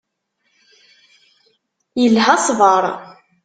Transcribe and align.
Ilha 2.03 2.35
ṣṣber. 2.43 2.83